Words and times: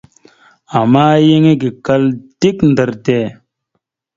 Ama 0.79 1.05
yan 1.27 1.45
ege 1.51 1.69
akal 1.75 2.03
dik 2.39 2.57
ndar 2.71 2.91
tte. 3.03 3.19